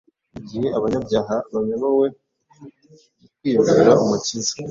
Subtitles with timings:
[0.39, 2.07] Igihe abanyabyaha bayobowe
[3.19, 4.53] mu kwiyegurira Umukiza,